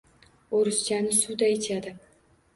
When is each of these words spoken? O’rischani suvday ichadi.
O’rischani 0.59 1.13
suvday 1.19 1.55
ichadi. 1.59 1.95